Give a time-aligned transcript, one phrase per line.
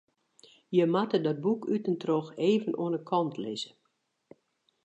[0.67, 3.71] Je moatte dat boek út en troch even oan de kant lizze.